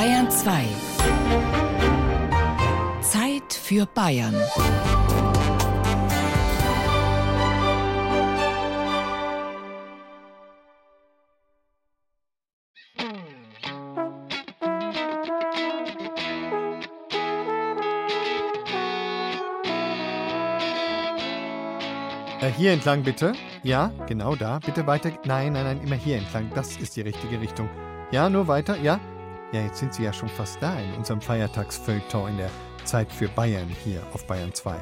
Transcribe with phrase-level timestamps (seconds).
[0.00, 0.64] Bayern 2.
[3.02, 4.34] Zeit für Bayern.
[22.40, 23.34] Äh, hier entlang bitte.
[23.62, 24.60] Ja, genau da.
[24.60, 25.10] Bitte weiter.
[25.26, 26.50] Nein, nein, nein, immer hier entlang.
[26.54, 27.68] Das ist die richtige Richtung.
[28.12, 28.78] Ja, nur weiter.
[28.78, 28.98] Ja.
[29.52, 32.50] Ja, jetzt sind Sie ja schon fast da in unserem Feiertagsfeuilleton in der
[32.84, 34.76] Zeit für Bayern hier auf Bayern 2.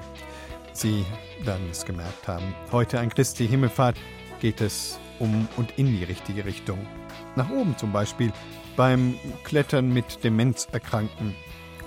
[0.75, 1.07] Sie
[1.43, 2.55] werden es gemerkt haben.
[2.71, 3.97] Heute an Christi Himmelfahrt
[4.41, 6.87] geht es um und in die richtige Richtung.
[7.35, 8.31] Nach oben zum Beispiel
[8.77, 11.35] beim Klettern mit Demenzerkrankten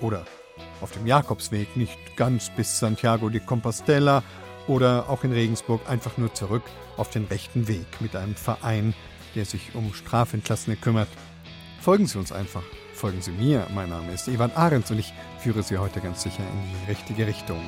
[0.01, 0.25] oder
[0.81, 4.23] auf dem Jakobsweg nicht ganz bis Santiago de Compostela
[4.67, 6.63] oder auch in Regensburg einfach nur zurück
[6.97, 8.95] auf den rechten Weg mit einem Verein,
[9.35, 11.09] der sich um Strafentlassene kümmert.
[11.81, 12.61] Folgen Sie uns einfach.
[12.93, 13.65] Folgen Sie mir.
[13.73, 17.25] Mein Name ist Ivan Ahrens und ich führe Sie heute ganz sicher in die richtige
[17.25, 17.59] Richtung.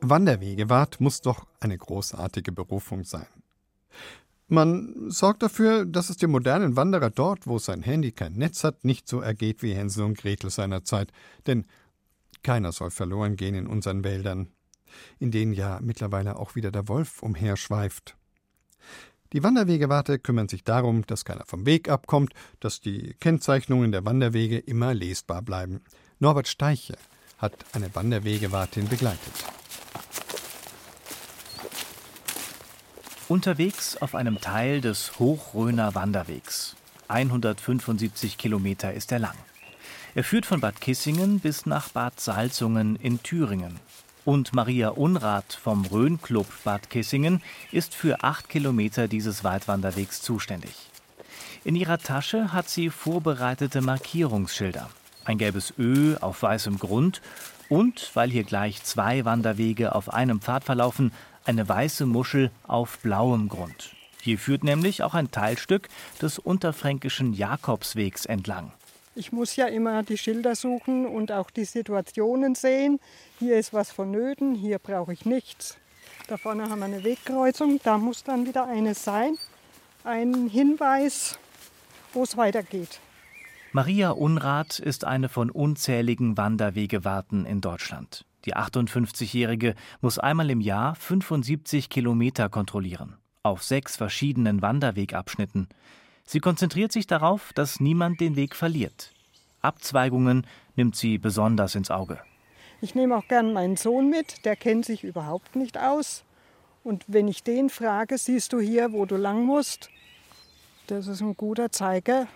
[0.00, 3.26] Wanderwegewart muss doch eine großartige Berufung sein.
[4.48, 8.86] Man sorgt dafür, dass es dem modernen Wanderer dort, wo sein Handy kein Netz hat,
[8.86, 11.12] nicht so ergeht wie Hänsel und Gretel seiner Zeit.
[11.46, 11.66] Denn
[12.42, 14.48] keiner soll verloren gehen in unseren Wäldern,
[15.18, 18.16] in denen ja mittlerweile auch wieder der Wolf umherschweift.
[19.32, 24.58] Die Wanderwegewarte kümmern sich darum, dass keiner vom Weg abkommt, dass die Kennzeichnungen der Wanderwege
[24.58, 25.80] immer lesbar bleiben.
[26.18, 26.98] Norbert Steiche
[27.38, 29.32] hat eine Wanderwegewartin begleitet.
[33.28, 36.76] Unterwegs auf einem Teil des Hochröner Wanderwegs.
[37.08, 39.36] 175 Kilometer ist er lang.
[40.14, 43.80] Er führt von Bad Kissingen bis nach Bad Salzungen in Thüringen.
[44.24, 47.42] Und Maria Unrath vom Rhön-Club Bad Kissingen
[47.72, 50.74] ist für acht Kilometer dieses Waldwanderwegs zuständig.
[51.64, 54.88] In ihrer Tasche hat sie vorbereitete Markierungsschilder.
[55.24, 57.20] Ein gelbes Ö auf weißem Grund
[57.68, 61.12] und, weil hier gleich zwei Wanderwege auf einem Pfad verlaufen,
[61.44, 63.90] eine weiße Muschel auf blauem Grund.
[64.20, 65.88] Hier führt nämlich auch ein Teilstück
[66.20, 68.72] des unterfränkischen Jakobswegs entlang.
[69.14, 72.98] Ich muss ja immer die Schilder suchen und auch die Situationen sehen.
[73.38, 75.76] Hier ist was vonnöten, hier brauche ich nichts.
[76.28, 79.36] Da vorne haben wir eine Wegkreuzung, da muss dann wieder eine sein.
[80.04, 81.38] Ein Hinweis,
[82.14, 83.00] wo es weitergeht.
[83.72, 88.24] Maria Unrath ist eine von unzähligen Wanderwegewarten in Deutschland.
[88.44, 93.16] Die 58-Jährige muss einmal im Jahr 75 Kilometer kontrollieren.
[93.42, 95.68] Auf sechs verschiedenen Wanderwegabschnitten.
[96.24, 99.12] Sie konzentriert sich darauf, dass niemand den Weg verliert.
[99.60, 100.46] Abzweigungen
[100.76, 102.20] nimmt sie besonders ins Auge.
[102.80, 106.24] Ich nehme auch gern meinen Sohn mit, der kennt sich überhaupt nicht aus.
[106.82, 109.88] Und wenn ich den frage, siehst du hier, wo du lang musst,
[110.88, 112.26] das ist ein guter Zeiger,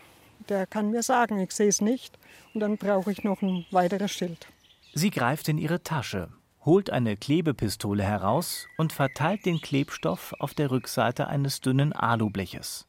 [0.48, 2.16] der kann mir sagen, ich sehe es nicht.
[2.54, 4.46] Und dann brauche ich noch ein weiteres Schild.
[4.94, 6.28] Sie greift in ihre Tasche,
[6.64, 12.86] holt eine Klebepistole heraus und verteilt den Klebstoff auf der Rückseite eines dünnen Alubleches.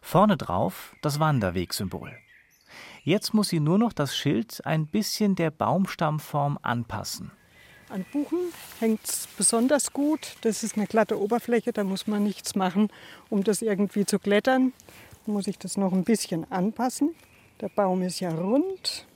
[0.00, 2.12] Vorne drauf das Wanderwegsymbol.
[3.04, 7.30] Jetzt muss sie nur noch das Schild ein bisschen der Baumstammform anpassen.
[7.88, 8.38] An Buchen
[8.80, 10.36] hängt es besonders gut.
[10.42, 12.90] Das ist eine glatte Oberfläche, da muss man nichts machen,
[13.30, 14.74] um das irgendwie zu klettern.
[15.24, 17.14] Da muss ich das noch ein bisschen anpassen.
[17.62, 19.06] Der Baum ist ja rund,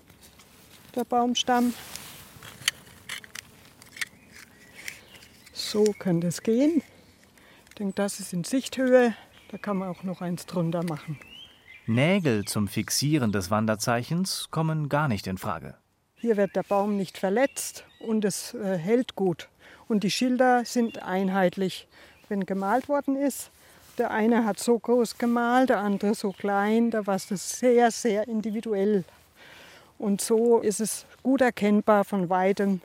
[0.94, 1.74] der Baumstamm.
[5.52, 6.82] So könnte es gehen.
[7.68, 9.14] Ich denke, das ist in Sichthöhe.
[9.52, 11.18] Da kann man auch noch eins drunter machen.
[11.86, 15.74] Nägel zum Fixieren des Wanderzeichens kommen gar nicht in Frage.
[16.16, 19.50] Hier wird der Baum nicht verletzt und es äh, hält gut.
[19.88, 21.86] Und die Schilder sind einheitlich.
[22.30, 23.50] Wenn gemalt worden ist,
[23.98, 28.26] der eine hat so groß gemalt, der andere so klein, da war es sehr, sehr
[28.28, 29.04] individuell.
[29.98, 32.80] Und so ist es gut erkennbar von weitem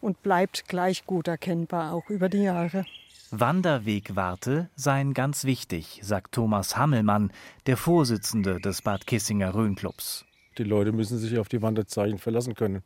[0.00, 2.84] und bleibt gleich gut erkennbar, auch über die Jahre.
[3.30, 7.32] Wanderwegwarte seien ganz wichtig, sagt Thomas Hammelmann,
[7.66, 10.24] der Vorsitzende des Bad Kissinger Rhönclubs.
[10.58, 12.82] Die Leute müssen sich auf die Wanderzeichen verlassen können.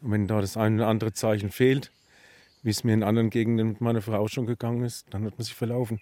[0.00, 1.92] Und wenn da das eine oder andere Zeichen fehlt,
[2.62, 5.44] wie es mir in anderen Gegenden mit meiner Frau schon gegangen ist, dann hat man
[5.44, 6.00] sich verlaufen.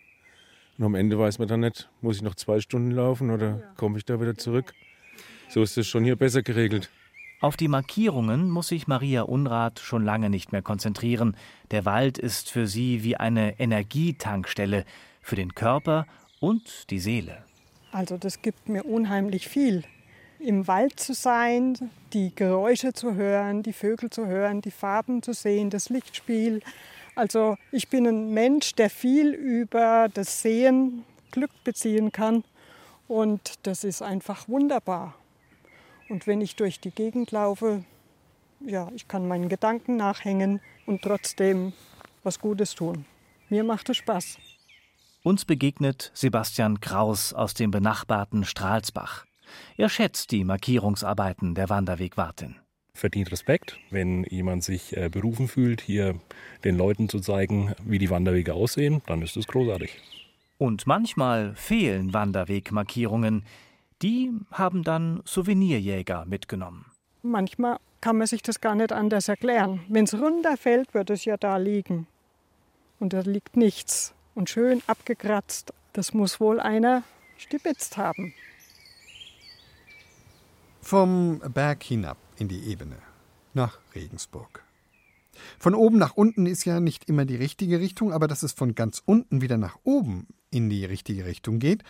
[0.79, 3.99] Und am Ende weiß man dann nicht, muss ich noch zwei Stunden laufen oder komme
[3.99, 4.73] ich da wieder zurück.
[5.49, 6.91] So ist es schon hier besser geregelt.
[7.45, 11.37] Auf die Markierungen muss sich Maria Unrath schon lange nicht mehr konzentrieren.
[11.73, 14.87] Der Wald ist für sie wie eine Energietankstelle
[15.21, 16.07] für den Körper
[16.41, 17.45] und die Seele.
[17.93, 19.85] Also das gibt mir unheimlich viel.
[20.39, 25.35] Im Wald zu sein, die Geräusche zu hören, die Vögel zu hören, die Farben zu
[25.35, 26.63] sehen, das Lichtspiel.
[27.15, 32.43] Also ich bin ein Mensch, der viel über das Sehen Glück beziehen kann.
[33.07, 35.15] Und das ist einfach wunderbar.
[36.15, 37.83] Und wenn ich durch die Gegend laufe,
[38.61, 41.73] ja, ich kann meinen Gedanken nachhängen und trotzdem
[42.23, 43.05] was Gutes tun.
[43.49, 44.39] Mir macht es Spaß.
[45.25, 49.25] Uns begegnet Sebastian Kraus aus dem benachbarten Stralsbach.
[49.77, 52.61] Er schätzt die Markierungsarbeiten der Wanderwegwartin.
[52.95, 56.21] Verdient Respekt, wenn jemand sich äh, berufen fühlt, hier
[56.63, 60.01] den Leuten zu zeigen, wie die Wanderwege aussehen, dann ist es großartig.
[60.59, 63.43] Und manchmal fehlen Wanderwegmarkierungen.
[64.05, 66.85] Die haben dann Souvenirjäger mitgenommen.
[67.23, 69.81] Manchmal kann man sich das gar nicht anders erklären.
[69.89, 72.07] Wenn es runterfällt, wird es ja da liegen.
[73.01, 74.13] Und da liegt nichts.
[74.35, 75.73] Und schön abgekratzt.
[75.95, 77.03] Das muss wohl einer
[77.39, 78.35] stibitzt haben.
[80.83, 82.99] Vom Berg hinab in die Ebene,
[83.55, 84.65] nach Regensburg.
[85.59, 88.75] Von oben nach unten ist ja nicht immer die richtige Richtung, aber dass es von
[88.75, 91.85] ganz unten wieder nach oben in die richtige Richtung geht,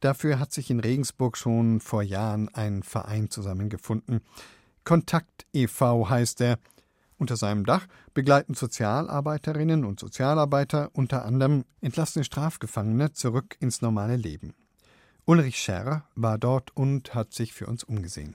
[0.00, 4.20] dafür hat sich in Regensburg schon vor Jahren ein Verein zusammengefunden.
[4.84, 6.08] Kontakt e.V.
[6.08, 6.58] heißt er.
[7.18, 14.54] Unter seinem Dach begleiten Sozialarbeiterinnen und Sozialarbeiter unter anderem entlassene Strafgefangene zurück ins normale Leben.
[15.24, 18.34] Ulrich Scherr war dort und hat sich für uns umgesehen.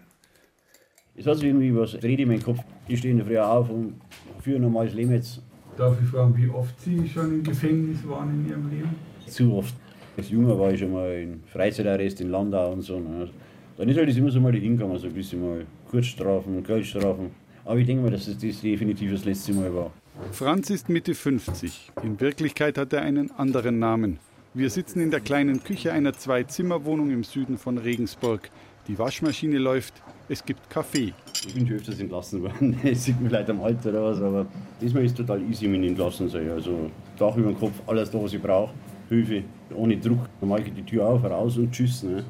[1.15, 2.59] Es hat sich irgendwie was dreht in meinem Kopf.
[2.87, 4.01] Ich stehe in der Früh auf und
[4.41, 5.41] führe ein normales Leben jetzt.
[5.77, 8.95] Darf ich fragen, wie oft Sie schon im Gefängnis waren in Ihrem Leben?
[9.27, 9.73] Zu oft.
[10.15, 12.99] Als Junger war ich schon mal in Freizeitarrest in Landau und so.
[12.99, 13.29] Ne?
[13.77, 17.31] Dann ist halt immer so mal hingegangen, so ein bisschen mal Kurzstrafen, Geldstrafen.
[17.65, 19.91] Aber ich denke mal, dass das definitiv das letzte Mal war.
[20.31, 21.91] Franz ist Mitte 50.
[22.03, 24.19] In Wirklichkeit hat er einen anderen Namen.
[24.53, 28.51] Wir sitzen in der kleinen Küche einer Zwei-Zimmer-Wohnung im Süden von Regensburg.
[28.87, 29.95] Die Waschmaschine läuft,
[30.29, 31.13] es gibt Kaffee.
[31.47, 32.77] Ich bin schon öfters entlassen worden.
[32.83, 34.45] Es sieht mir leid am Alter oder was, aber
[34.79, 36.51] diesmal ist es total easy mit entlassen sein.
[36.51, 38.73] Also Dach über dem Kopf, alles da, was ich brauche.
[39.09, 39.43] Hilfe,
[39.75, 40.29] ohne Druck.
[40.41, 42.03] Mache ich die Tür auf, raus und tschüss.
[42.03, 42.23] Ne?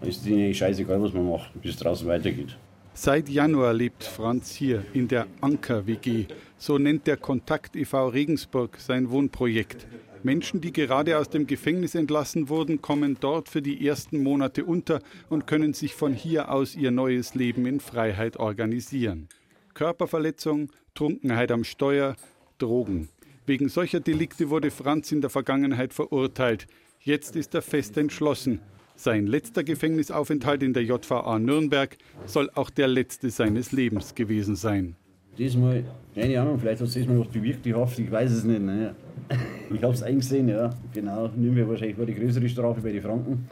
[0.00, 2.56] Dann ist es scheißegal, was man macht, bis es draußen weitergeht.
[2.92, 6.26] Seit Januar lebt Franz hier in der Anker-WG.
[6.58, 8.08] So nennt der Kontakt e.V.
[8.08, 9.86] Regensburg sein Wohnprojekt.
[10.22, 15.00] Menschen, die gerade aus dem Gefängnis entlassen wurden, kommen dort für die ersten Monate unter
[15.30, 19.28] und können sich von hier aus ihr neues Leben in Freiheit organisieren.
[19.72, 22.16] Körperverletzung, Trunkenheit am Steuer,
[22.58, 23.08] Drogen.
[23.46, 26.66] Wegen solcher Delikte wurde Franz in der Vergangenheit verurteilt.
[27.02, 28.60] Jetzt ist er fest entschlossen.
[28.94, 34.96] Sein letzter Gefängnisaufenthalt in der JVA Nürnberg soll auch der letzte seines Lebens gewesen sein.
[35.38, 38.60] Diesmal, keine Ahnung, vielleicht hat es diesmal was bewirkt, die Haft, ich weiß es nicht.
[38.60, 38.94] Ne?
[39.72, 40.68] Ich habe es eingesehen, ja.
[40.92, 43.48] Genau, Nürnberg wahrscheinlich war die größere Strafe bei den Franken.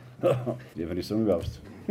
[0.77, 1.63] Die einfach nicht sagen überhaupt.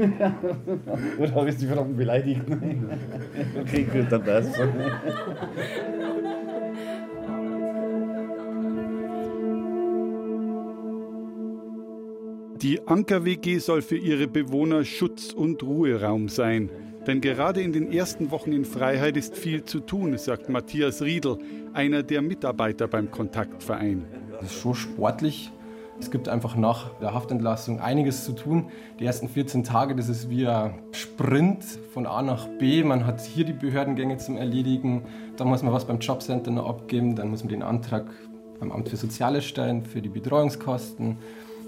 [1.18, 2.42] Oder habe ich die Franken beleidigt?
[3.59, 4.59] okay, gut, dann passt
[12.62, 16.71] Die Anker-WG soll für ihre Bewohner Schutz- und Ruheraum sein.
[17.06, 21.38] Denn gerade in den ersten Wochen in Freiheit ist viel zu tun, sagt Matthias Riedl,
[21.74, 24.06] einer der Mitarbeiter beim Kontaktverein.
[24.31, 25.51] Das ist schon sportlich.
[26.00, 28.71] Es gibt einfach nach der Haftentlassung einiges zu tun.
[29.00, 31.63] Die ersten 14 Tage, das ist wie ein Sprint
[31.94, 32.83] von A nach B.
[32.83, 35.04] Man hat hier die Behördengänge zum Erledigen.
[35.38, 37.15] Dann muss man was beim Jobcenter noch abgeben.
[37.15, 38.07] Dann muss man den Antrag
[38.59, 41.18] beim Amt für Soziales stellen, für die Betreuungskosten.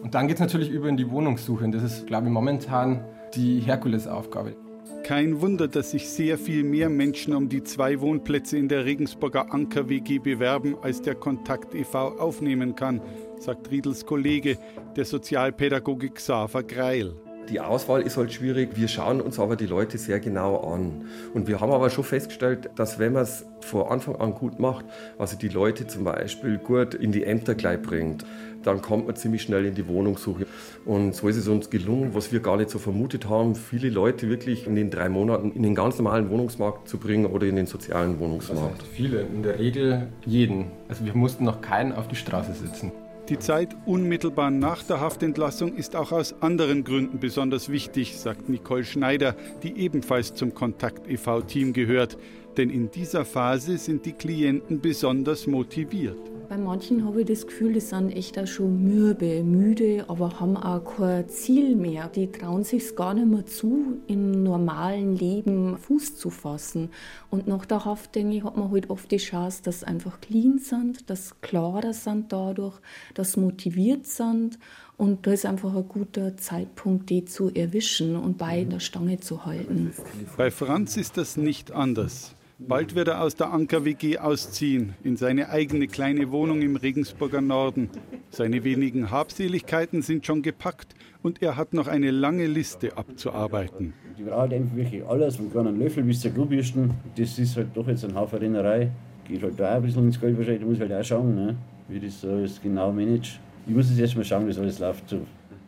[0.02, 1.66] Und dann geht es natürlich über in die Wohnungssuche.
[1.66, 3.04] Und das ist, glaube ich, momentan
[3.36, 4.56] die Herkulesaufgabe.
[5.04, 9.54] Kein Wunder, dass sich sehr viel mehr Menschen um die zwei Wohnplätze in der Regensburger
[9.54, 12.20] Anker-WG bewerben, als der Kontakt e.V.
[12.20, 13.02] aufnehmen kann,
[13.40, 14.58] sagt Riedels Kollege,
[14.96, 17.16] der Sozialpädagoge Xaver Greil.
[17.50, 18.72] Die Auswahl ist halt schwierig.
[18.76, 21.06] Wir schauen uns aber die Leute sehr genau an.
[21.34, 24.86] Und wir haben aber schon festgestellt, dass wenn man es von Anfang an gut macht,
[25.18, 28.24] also die Leute zum Beispiel gut in die Ämter gleich bringt,
[28.64, 30.46] dann kommt man ziemlich schnell in die Wohnungssuche.
[30.86, 34.30] Und so ist es uns gelungen, was wir gar nicht so vermutet haben, viele Leute
[34.30, 37.66] wirklich in den drei Monaten in den ganz normalen Wohnungsmarkt zu bringen oder in den
[37.66, 38.82] sozialen Wohnungsmarkt.
[38.82, 40.68] Also viele, in der Regel jeden.
[40.88, 42.92] Also wir mussten noch keinen auf die Straße sitzen.
[43.30, 48.84] Die Zeit unmittelbar nach der Haftentlassung ist auch aus anderen Gründen besonders wichtig, sagt Nicole
[48.84, 52.18] Schneider, die ebenfalls zum Kontakt e.V.-Team gehört.
[52.58, 56.18] Denn in dieser Phase sind die Klienten besonders motiviert.
[56.50, 60.58] Bei manchen habe ich das Gefühl, die sind echt auch schon mürbe, müde, aber haben
[60.58, 62.08] auch kein Ziel mehr.
[62.08, 66.90] Die trauen sich gar nicht mehr zu, im normalen Leben Fuß zu fassen.
[67.30, 70.20] Und nach der Haft, denke ich, hat man halt oft die Chance, dass sie einfach
[70.22, 72.80] clean sind, dass klarer sind dadurch,
[73.14, 74.58] dass sie motiviert sind.
[74.98, 79.46] Und da ist einfach ein guter Zeitpunkt, die zu erwischen und bei der Stange zu
[79.46, 79.94] halten.
[80.36, 82.34] Bei Franz ist das nicht anders.
[82.62, 87.90] Bald wird er aus der Anker-WG ausziehen, in seine eigene kleine Wohnung im Regensburger Norden.
[88.32, 93.94] Seine wenigen Habseligkeiten sind schon gepackt und er hat noch eine lange Liste abzuarbeiten.
[94.18, 96.92] Die braucht einfach wirklich alles, von kleinen Löffel bis zur Klobürsten.
[97.16, 98.92] Das ist halt doch jetzt ein Haufen Rennerei.
[99.26, 101.36] Geht halt da auch ein bisschen ins Geld wahrscheinlich, da muss ich halt auch schauen,
[101.36, 101.56] ne?
[101.88, 103.40] wie das so alles genau manage.
[103.68, 105.08] Ich muss jetzt erstmal schauen, wie das alles läuft.
[105.08, 105.22] So.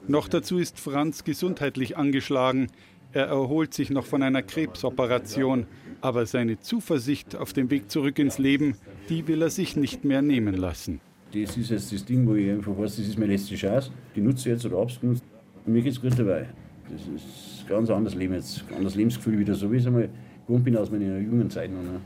[0.09, 2.67] Noch dazu ist Franz gesundheitlich angeschlagen.
[3.13, 5.67] Er erholt sich noch von einer Krebsoperation.
[6.01, 8.75] Aber seine Zuversicht auf dem Weg zurück ins Leben,
[9.09, 10.99] die will er sich nicht mehr nehmen lassen.
[11.33, 13.91] Das ist jetzt das Ding, wo ich einfach weiß, das ist meine letzte Chance.
[14.15, 15.23] Die nutze ich jetzt oder hab's genutzt.
[15.65, 16.49] Und mir geht's gut dabei.
[16.89, 19.87] Das ist ein ganz anderes Leben jetzt, ein anderes Lebensgefühl wieder, so wie ich es
[19.87, 20.09] einmal
[20.45, 21.83] gewohnt bin aus meiner jungen Zeit noch.
[21.83, 22.01] Ne?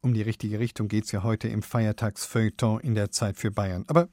[0.00, 3.84] Um die richtige Richtung geht es ja heute im Feiertagsfeuilleton in der Zeit für Bayern.
[3.86, 4.08] Aber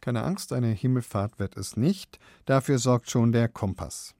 [0.00, 2.18] keine Angst, eine Himmelfahrt wird es nicht.
[2.44, 4.14] Dafür sorgt schon der Kompass.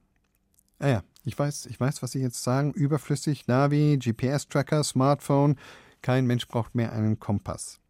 [0.79, 2.73] Ah ja, ich weiß, ich weiß, was Sie jetzt sagen.
[2.73, 5.56] Überflüssig, Navi, GPS-Tracker, Smartphone.
[6.00, 7.80] Kein Mensch braucht mehr einen Kompass.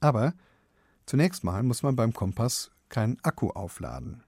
[0.00, 0.32] Aber
[1.04, 4.22] zunächst mal muss man beim Kompass keinen Akku aufladen.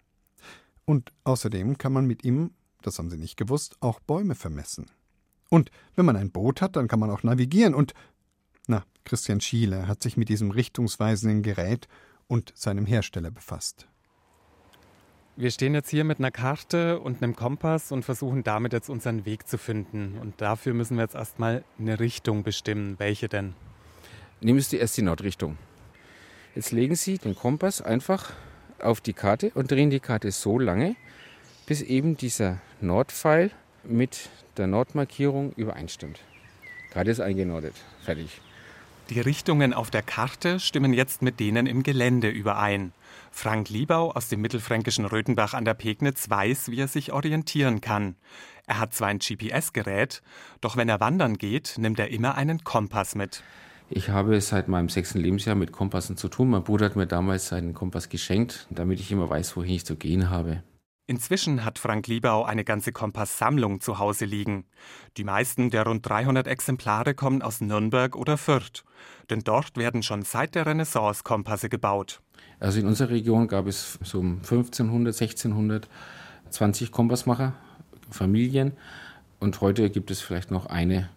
[0.85, 2.51] Und außerdem kann man mit ihm,
[2.83, 4.87] das haben Sie nicht gewusst, auch Bäume vermessen.
[5.49, 7.75] Und wenn man ein Boot hat, dann kann man auch navigieren.
[7.75, 7.95] Und,
[8.67, 11.89] na, Christian Schiele hat sich mit diesem richtungsweisenden Gerät
[12.27, 13.88] und seinem Hersteller befasst.
[15.41, 19.25] Wir stehen jetzt hier mit einer Karte und einem Kompass und versuchen damit jetzt unseren
[19.25, 20.19] Weg zu finden.
[20.21, 22.97] Und dafür müssen wir jetzt erstmal eine Richtung bestimmen.
[22.99, 23.55] Welche denn?
[24.41, 25.57] Nehmen Sie erst die Nordrichtung.
[26.57, 28.33] Jetzt legen Sie den Kompass einfach
[28.81, 30.97] auf die Karte und drehen die Karte so lange,
[31.67, 33.53] bis eben dieser Nordpfeil
[33.85, 36.19] mit der Nordmarkierung übereinstimmt.
[36.91, 37.77] Karte ist eingenordet.
[38.05, 38.41] Fertig.
[39.11, 42.93] Die Richtungen auf der Karte stimmen jetzt mit denen im Gelände überein.
[43.39, 48.17] Frank Liebau aus dem mittelfränkischen Röthenbach an der Pegnitz weiß, wie er sich orientieren kann.
[48.67, 50.23] Er hat zwar ein GPS-Gerät,
[50.61, 53.45] doch wenn er wandern geht, nimmt er immer einen Kompass mit.
[53.91, 56.51] Ich habe seit meinem sechsten Lebensjahr mit Kompassen zu tun.
[56.51, 59.95] Mein Bruder hat mir damals seinen Kompass geschenkt, damit ich immer weiß, wohin ich zu
[59.95, 60.65] gehen habe.
[61.11, 64.67] Inzwischen hat Frank Liebau eine ganze Kompasssammlung zu Hause liegen.
[65.17, 68.85] Die meisten der rund 300 Exemplare kommen aus Nürnberg oder Fürth.
[69.31, 72.21] Denn dort werden schon seit der Renaissance Kompasse gebaut.
[72.61, 75.89] Also in unserer Region gab es so um 1500, 1600
[76.51, 77.55] 20 Kompassmacher,
[78.11, 78.73] Familien.
[79.41, 81.09] Und heute gibt es vielleicht noch eine.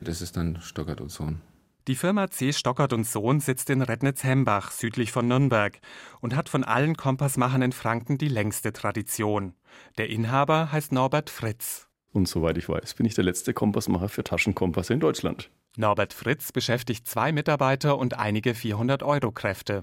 [0.00, 1.40] Das ist dann Stockert und Sohn.
[1.86, 2.54] Die Firma C.
[2.54, 5.80] Stockert und Sohn sitzt in Rednitz-Hembach, südlich von Nürnberg,
[6.22, 9.52] und hat von allen Kompassmachern in Franken die längste Tradition.
[9.98, 11.86] Der Inhaber heißt Norbert Fritz.
[12.10, 15.50] Und soweit ich weiß, bin ich der letzte Kompassmacher für Taschenkompasse in Deutschland.
[15.76, 19.82] Norbert Fritz beschäftigt zwei Mitarbeiter und einige 400-Euro-Kräfte.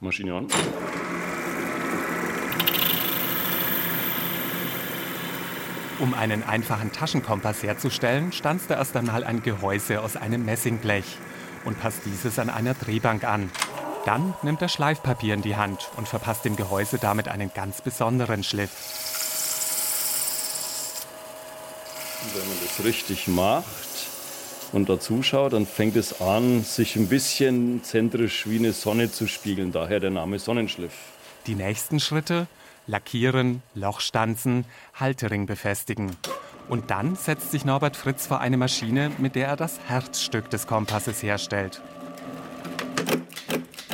[0.00, 0.48] Maschine an.
[5.98, 11.16] Um einen einfachen Taschenkompass herzustellen, stanzt er erst einmal ein Gehäuse aus einem Messingblech
[11.64, 13.50] und passt dieses an einer Drehbank an.
[14.04, 18.42] Dann nimmt er Schleifpapier in die Hand und verpasst dem Gehäuse damit einen ganz besonderen
[18.42, 18.70] Schliff.
[22.34, 23.66] Wenn man das richtig macht
[24.72, 29.26] und da zuschaut, dann fängt es an, sich ein bisschen zentrisch wie eine Sonne zu
[29.26, 29.72] spiegeln.
[29.72, 30.94] Daher der Name Sonnenschliff.
[31.46, 32.46] Die nächsten Schritte
[32.86, 36.16] lackieren, Loch stanzen, Haltering befestigen.
[36.68, 40.66] Und dann setzt sich Norbert Fritz vor eine Maschine, mit der er das Herzstück des
[40.66, 41.80] Kompasses herstellt.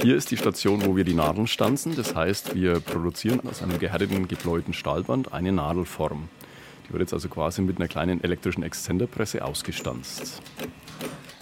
[0.02, 1.97] Hier ist die Station, wo wir die Nadeln stanzen.
[1.97, 6.28] Das heißt, wir produzieren aus einem gehärteten, gebläuten Stahlband eine Nadelform.
[6.87, 10.43] Die wird jetzt also quasi mit einer kleinen elektrischen Exzenderpresse ausgestanzt.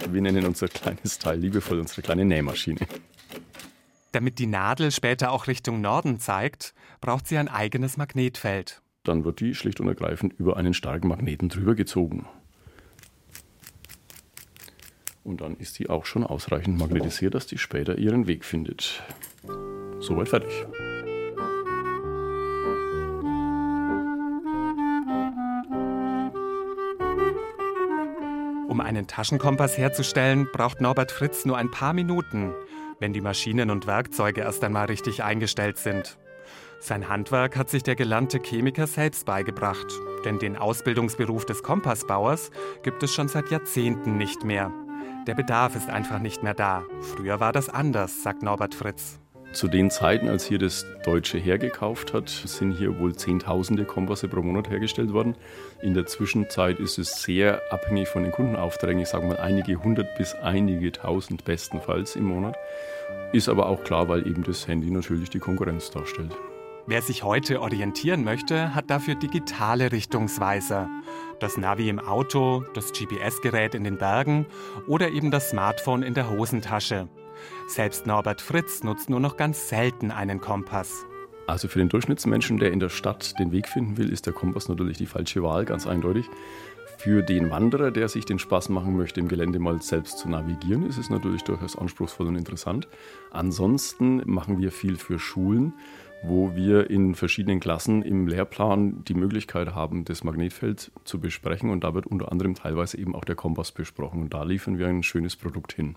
[0.09, 2.81] Wir nennen unser kleines Teil liebevoll unsere kleine Nähmaschine.
[4.12, 8.83] Damit die Nadel später auch Richtung Norden zeigt, braucht sie ein eigenes Magnetfeld.
[9.04, 12.26] Dann wird die schlicht und ergreifend über einen starken Magneten drüber gezogen.
[15.25, 19.02] Und dann ist die auch schon ausreichend magnetisiert, dass die später ihren Weg findet.
[20.00, 20.66] Soweit fertig.
[28.68, 32.52] Um einen Taschenkompass herzustellen, braucht Norbert Fritz nur ein paar Minuten,
[32.99, 36.16] wenn die Maschinen und Werkzeuge erst einmal richtig eingestellt sind.
[36.85, 39.87] Sein Handwerk hat sich der gelernte Chemiker selbst beigebracht,
[40.25, 42.51] denn den Ausbildungsberuf des Kompassbauers
[42.83, 44.73] gibt es schon seit Jahrzehnten nicht mehr.
[45.29, 46.83] Der Bedarf ist einfach nicht mehr da.
[47.01, 49.21] Früher war das anders, sagt Norbert Fritz.
[49.53, 54.43] Zu den Zeiten, als hier das Deutsche hergekauft hat, sind hier wohl Zehntausende Kompasse pro
[54.43, 55.37] Monat hergestellt worden.
[55.83, 58.99] In der Zwischenzeit ist es sehr abhängig von den Kundenauftraggen.
[58.99, 62.57] Ich sage mal einige hundert bis einige tausend bestenfalls im Monat.
[63.33, 66.37] Ist aber auch klar, weil eben das Handy natürlich die Konkurrenz darstellt.
[66.85, 70.91] Wer sich heute orientieren möchte, hat dafür digitale Richtungsweiser.
[71.39, 74.47] Das Navi im Auto, das GPS-Gerät in den Bergen
[74.89, 77.09] oder eben das Smartphone in der Hosentasche.
[77.69, 81.07] Selbst Norbert Fritz nutzt nur noch ganz selten einen Kompass.
[81.47, 84.69] Also für den Durchschnittsmenschen, der in der Stadt den Weg finden will, ist der Kompass
[84.69, 86.27] natürlich die falsche Wahl, ganz eindeutig.
[86.99, 90.87] Für den Wanderer, der sich den Spaß machen möchte, im Gelände mal selbst zu navigieren,
[90.87, 92.89] ist es natürlich durchaus anspruchsvoll und interessant.
[93.31, 95.75] Ansonsten machen wir viel für Schulen,
[96.23, 101.71] wo wir in verschiedenen Klassen im Lehrplan die Möglichkeit haben, das Magnetfeld zu besprechen.
[101.71, 104.21] Und da wird unter anderem teilweise eben auch der Kompass besprochen.
[104.21, 105.97] Und da liefern wir ein schönes Produkt hin.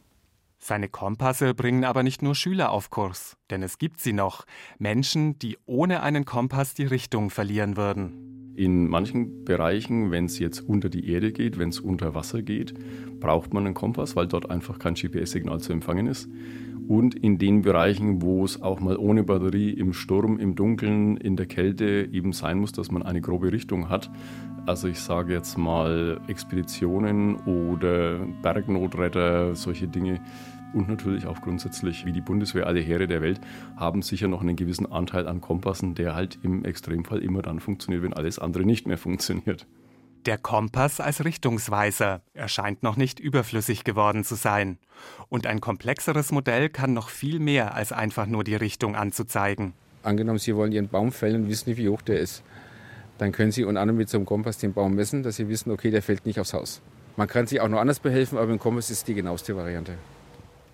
[0.58, 4.46] Seine Kompasse bringen aber nicht nur Schüler auf Kurs, denn es gibt sie noch,
[4.79, 8.53] Menschen, die ohne einen Kompass die Richtung verlieren würden.
[8.55, 12.74] In manchen Bereichen, wenn es jetzt unter die Erde geht, wenn es unter Wasser geht,
[13.20, 16.29] braucht man einen Kompass, weil dort einfach kein GPS-Signal zu empfangen ist.
[16.88, 21.36] Und in den Bereichen, wo es auch mal ohne Batterie im Sturm, im Dunkeln, in
[21.36, 24.12] der Kälte eben sein muss, dass man eine grobe Richtung hat.
[24.68, 30.20] Also ich sage jetzt mal Expeditionen oder Bergnotretter, solche Dinge,
[30.75, 33.39] und natürlich auch grundsätzlich, wie die Bundeswehr, alle Heere der Welt,
[33.77, 38.04] haben sicher noch einen gewissen Anteil an Kompassen, der halt im Extremfall immer dann funktioniert,
[38.04, 39.65] wenn alles andere nicht mehr funktioniert.
[40.25, 44.79] Der Kompass als Richtungsweiser erscheint noch nicht überflüssig geworden zu sein.
[45.29, 49.74] Und ein komplexeres Modell kann noch viel mehr als einfach nur die Richtung anzuzeigen.
[50.01, 52.44] Angenommen, Sie wollen Ihren Baum fällen und wissen nicht, wie hoch der ist.
[53.20, 55.70] Dann können Sie unter anderem mit so einem Kompass den Baum messen, dass Sie wissen,
[55.70, 56.82] okay, der fällt nicht aufs Haus.
[57.17, 59.94] Man kann sich auch noch anders behelfen, aber ein Kompass ist die genaueste Variante.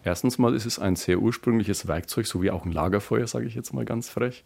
[0.04, 3.54] Erstens mal ist es ein sehr ursprüngliches Werkzeug, so wie auch ein Lagerfeuer, sage ich
[3.54, 4.44] jetzt mal ganz frech.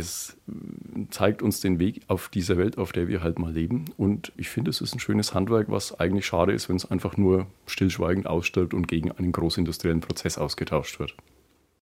[0.00, 3.86] Es äh, zeigt uns den Weg auf dieser Welt, auf der wir halt mal leben.
[3.96, 7.16] Und ich finde, es ist ein schönes Handwerk, was eigentlich schade ist, wenn es einfach
[7.16, 11.14] nur stillschweigend ausstirbt und gegen einen großindustriellen Prozess ausgetauscht wird.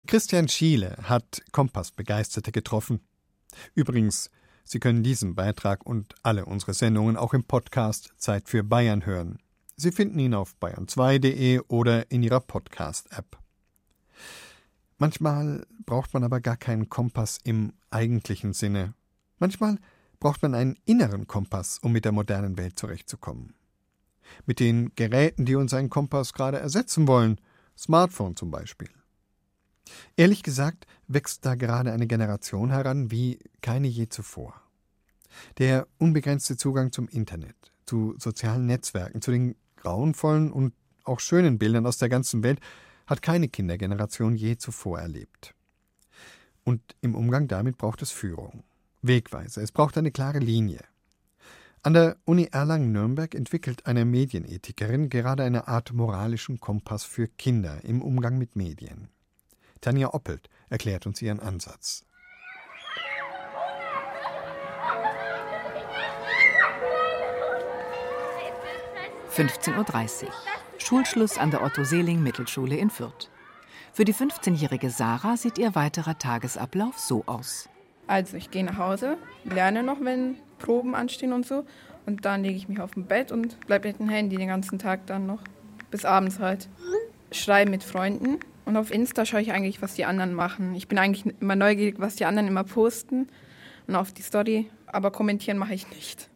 [0.08, 3.00] Christian Schiele hat Kompassbegeisterte getroffen.
[3.74, 4.30] Übrigens,
[4.68, 9.38] Sie können diesen Beitrag und alle unsere Sendungen auch im Podcast Zeit für Bayern hören.
[9.76, 13.45] Sie finden ihn auf bayern2.de oder in Ihrer Podcast-App.
[14.98, 18.94] Manchmal braucht man aber gar keinen Kompass im eigentlichen Sinne.
[19.40, 19.78] Manchmal
[20.20, 23.54] braucht man einen inneren Kompass, um mit der modernen Welt zurechtzukommen.
[24.46, 27.40] Mit den Geräten, die uns einen Kompass gerade ersetzen wollen,
[27.78, 28.90] Smartphone zum Beispiel.
[30.16, 34.60] Ehrlich gesagt wächst da gerade eine Generation heran wie keine je zuvor.
[35.58, 37.56] Der unbegrenzte Zugang zum Internet,
[37.86, 42.60] zu sozialen Netzwerken, zu den grauenvollen und auch schönen Bildern aus der ganzen Welt
[43.08, 45.54] hat keine Kindergeneration je zuvor erlebt.
[46.64, 48.64] Und im Umgang damit braucht es Führung,
[49.02, 50.84] Wegweise, es braucht eine klare Linie.
[51.84, 58.02] An der Uni Erlangen-Nürnberg entwickelt eine Medienethikerin gerade eine Art moralischen Kompass für Kinder im
[58.02, 59.10] Umgang mit Medien.
[59.82, 62.06] Tanja Oppelt erklärt uns ihren Ansatz.
[69.36, 70.55] 15.30 Uhr.
[70.86, 73.32] Schulschluss an der Otto-Seeling-Mittelschule in Fürth.
[73.92, 77.68] Für die 15-jährige Sarah sieht ihr weiterer Tagesablauf so aus.
[78.06, 81.66] Also ich gehe nach Hause, lerne noch, wenn Proben anstehen und so.
[82.06, 84.78] Und dann lege ich mich auf dem Bett und bleibe mit dem Handy den ganzen
[84.78, 85.42] Tag dann noch.
[85.90, 86.70] Bis abends halt.
[87.32, 88.38] Schreibe mit Freunden.
[88.66, 90.76] Und auf Insta schaue ich eigentlich, was die anderen machen.
[90.76, 93.28] Ich bin eigentlich immer neugierig, was die anderen immer posten.
[93.88, 94.70] Und auf die Story.
[94.86, 96.30] Aber kommentieren mache ich nicht.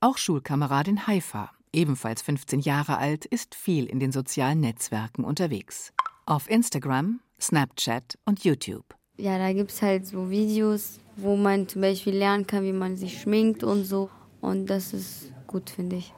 [0.00, 5.92] Auch Schulkameradin Haifa ebenfalls 15 Jahre alt, ist viel in den sozialen Netzwerken unterwegs.
[6.26, 8.94] Auf Instagram, Snapchat und YouTube.
[9.16, 12.96] Ja, da gibt es halt so Videos, wo man zum Beispiel lernen kann, wie man
[12.96, 14.10] sich schminkt und so.
[14.40, 16.12] Und das ist gut, finde ich.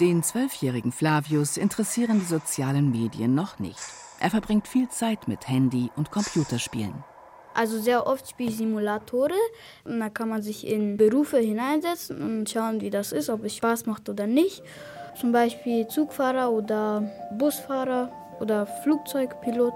[0.00, 3.80] Den zwölfjährigen Flavius interessieren die sozialen Medien noch nicht.
[4.20, 7.04] Er verbringt viel Zeit mit Handy und Computerspielen.
[7.58, 9.32] Also sehr oft spiele ich Simulatoren
[9.84, 13.86] da kann man sich in Berufe hineinsetzen und schauen, wie das ist, ob es Spaß
[13.86, 14.62] macht oder nicht.
[15.20, 19.74] Zum Beispiel Zugfahrer oder Busfahrer oder Flugzeugpilot.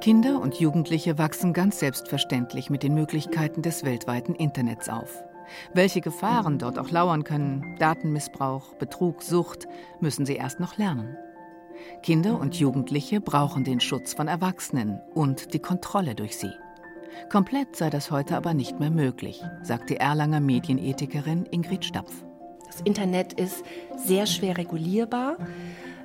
[0.00, 5.27] Kinder und Jugendliche wachsen ganz selbstverständlich mit den Möglichkeiten des weltweiten Internets auf.
[5.74, 9.66] Welche Gefahren dort auch lauern können, Datenmissbrauch, Betrug, Sucht,
[10.00, 11.16] müssen sie erst noch lernen.
[12.02, 16.52] Kinder und Jugendliche brauchen den Schutz von Erwachsenen und die Kontrolle durch sie.
[17.30, 22.12] Komplett sei das heute aber nicht mehr möglich, sagt die Erlanger Medienethikerin Ingrid Stapf.
[22.66, 23.64] Das Internet ist
[23.96, 25.36] sehr schwer regulierbar.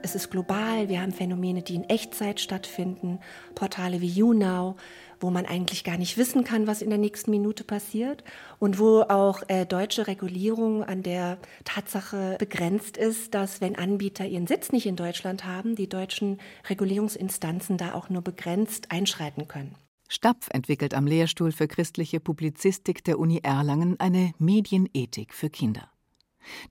[0.02, 0.90] Es ist global.
[0.90, 3.20] Wir haben Phänomene, die in Echtzeit stattfinden.
[3.56, 4.76] Portale wie YouNow,
[5.24, 8.24] wo man eigentlich gar nicht wissen kann, was in der nächsten Minute passiert.
[8.60, 14.46] Und wo auch äh, deutsche Regulierung an der Tatsache begrenzt ist, dass wenn Anbieter ihren
[14.46, 19.76] Sitz nicht in Deutschland haben, die deutschen Regulierungsinstanzen da auch nur begrenzt einschreiten können.
[20.10, 25.90] Stapf entwickelt am Lehrstuhl für christliche Publizistik der Uni Erlangen eine Medienethik für Kinder.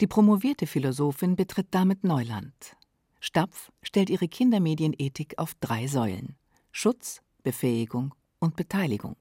[0.01, 2.77] Die promovierte Philosophin betritt damit Neuland.
[3.19, 6.37] Stapf stellt ihre Kindermedienethik auf drei Säulen:
[6.71, 9.17] Schutz, Befähigung und Beteiligung.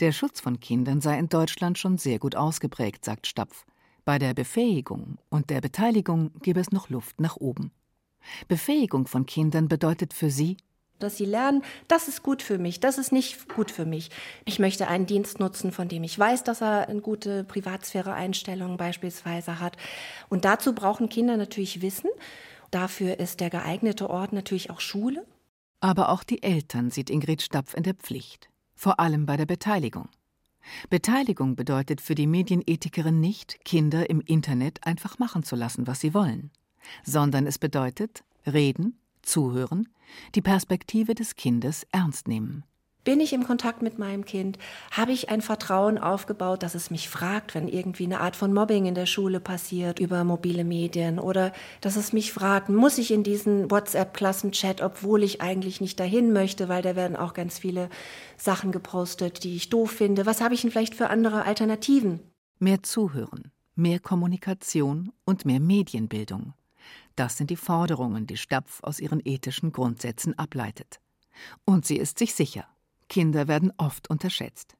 [0.00, 3.66] Der Schutz von Kindern sei in Deutschland schon sehr gut ausgeprägt, sagt Stapf.
[4.04, 7.70] Bei der Befähigung und der Beteiligung gebe es noch Luft nach oben.
[8.48, 10.56] Befähigung von Kindern bedeutet für sie
[10.98, 14.10] dass sie lernen, das ist gut für mich, das ist nicht gut für mich.
[14.44, 19.60] Ich möchte einen Dienst nutzen, von dem ich weiß, dass er eine gute Privatsphäre-Einstellung beispielsweise
[19.60, 19.76] hat.
[20.28, 22.10] Und dazu brauchen Kinder natürlich Wissen.
[22.72, 25.24] Dafür ist der geeignete Ort natürlich auch Schule.
[25.80, 30.08] Aber auch die Eltern sieht Ingrid Stapf in der Pflicht, vor allem bei der Beteiligung.
[30.90, 36.14] Beteiligung bedeutet für die Medienethikerin nicht, Kinder im Internet einfach machen zu lassen, was sie
[36.14, 36.50] wollen,
[37.04, 39.88] sondern es bedeutet reden, zuhören,
[40.34, 42.64] die Perspektive des Kindes ernst nehmen.
[43.08, 44.58] Bin ich im Kontakt mit meinem Kind?
[44.90, 48.84] Habe ich ein Vertrauen aufgebaut, dass es mich fragt, wenn irgendwie eine Art von Mobbing
[48.84, 51.18] in der Schule passiert über mobile Medien?
[51.18, 56.34] Oder dass es mich fragt, muss ich in diesen WhatsApp-Klassenchat, obwohl ich eigentlich nicht dahin
[56.34, 57.88] möchte, weil da werden auch ganz viele
[58.36, 60.26] Sachen gepostet, die ich doof finde.
[60.26, 62.20] Was habe ich denn vielleicht für andere Alternativen?
[62.58, 66.52] Mehr Zuhören, mehr Kommunikation und mehr Medienbildung.
[67.16, 71.00] Das sind die Forderungen, die Stapf aus ihren ethischen Grundsätzen ableitet.
[71.64, 72.66] Und sie ist sich sicher,
[73.08, 74.76] Kinder werden oft unterschätzt.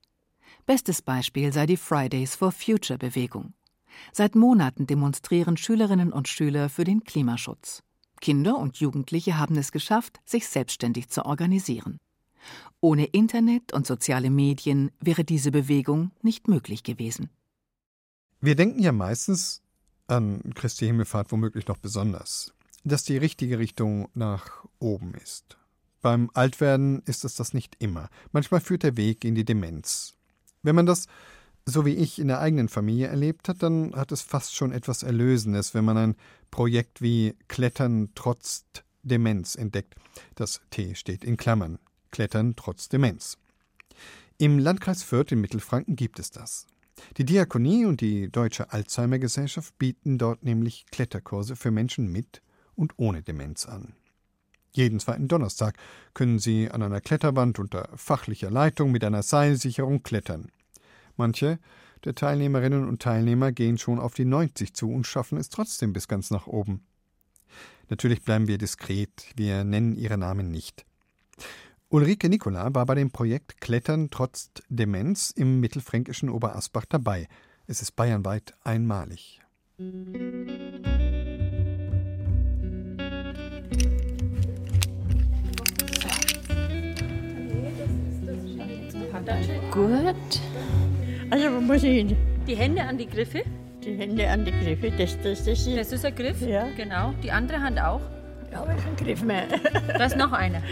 [0.67, 3.55] Bestes Beispiel sei die Fridays for Future Bewegung.
[4.12, 7.83] Seit Monaten demonstrieren Schülerinnen und Schüler für den Klimaschutz.
[8.21, 11.99] Kinder und Jugendliche haben es geschafft, sich selbstständig zu organisieren.
[12.81, 17.31] Ohne Internet und soziale Medien wäre diese Bewegung nicht möglich gewesen.
[18.41, 19.62] Wir denken ja meistens,
[20.07, 25.58] an Christi Himmelfahrt womöglich noch besonders, dass die richtige Richtung nach oben ist.
[26.01, 28.09] Beim Altwerden ist es das nicht immer.
[28.33, 30.15] Manchmal führt der Weg in die Demenz.
[30.63, 31.07] Wenn man das,
[31.67, 35.03] so wie ich, in der eigenen Familie erlebt hat, dann hat es fast schon etwas
[35.03, 36.17] Erlösendes, wenn man ein
[36.51, 38.65] Projekt wie Klettern trotz
[39.03, 39.95] Demenz entdeckt.
[40.35, 41.79] Das T steht in Klammern.
[42.11, 43.39] Klettern trotz Demenz.
[44.39, 46.67] Im Landkreis Fürth in Mittelfranken gibt es das.
[47.17, 52.43] Die Diakonie und die Deutsche Alzheimer Gesellschaft bieten dort nämlich Kletterkurse für Menschen mit
[52.75, 53.95] und ohne Demenz an.
[54.79, 55.77] Jeden zweiten Donnerstag
[56.14, 60.53] können sie an einer Kletterwand unter fachlicher Leitung mit einer Seilsicherung klettern.
[61.17, 61.59] Manche
[62.05, 66.07] der Teilnehmerinnen und Teilnehmer gehen schon auf die 90 zu und schaffen es trotzdem bis
[66.07, 66.87] ganz nach oben.
[67.88, 70.87] Natürlich bleiben wir diskret, wir nennen ihre Namen nicht.
[71.88, 77.27] Ulrike Nicola war bei dem Projekt Klettern trotz Demenz im mittelfränkischen Oberasbach dabei.
[77.67, 79.41] Es ist bayernweit einmalig.
[89.71, 90.41] Gut.
[91.31, 92.17] Also wo muss ich hin?
[92.47, 93.43] Die Hände an die Griffe.
[93.85, 95.77] Die Hände an die Griffe, das, das, das ist...
[95.77, 96.67] Das ist ein Griff, Ja.
[96.77, 97.12] genau.
[97.23, 98.01] Die andere Hand auch.
[98.51, 99.45] Ja, aber kein Griff mehr.
[99.97, 100.62] Da ist noch einer.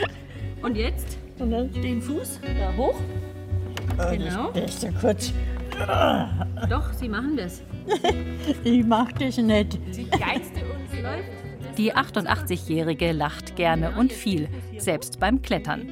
[0.62, 2.99] Und jetzt den Fuß da hoch.
[3.99, 4.51] Ah, Genau.
[4.53, 5.33] Das, das ist ja kurz.
[6.71, 7.62] Doch, Sie machen das.
[8.64, 9.79] Ich mach das nicht.
[9.95, 11.77] Die geilste uns läuft.
[11.79, 15.90] Die 88-Jährige lacht gerne und viel, selbst beim Klettern.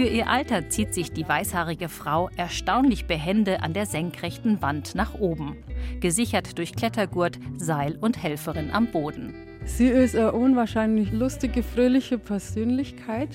[0.00, 5.12] Für ihr Alter zieht sich die weißhaarige Frau erstaunlich behende an der senkrechten Wand nach
[5.12, 5.58] oben,
[6.00, 9.34] gesichert durch Klettergurt, Seil und Helferin am Boden.
[9.66, 13.28] Sie ist eine unwahrscheinlich lustige, fröhliche Persönlichkeit.